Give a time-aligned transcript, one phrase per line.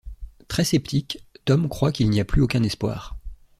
[0.47, 3.17] Très sceptique, Tom croit qu'il n'y a plus aucun espoir.